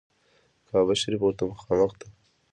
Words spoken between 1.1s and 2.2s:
ورته مخامخ ده.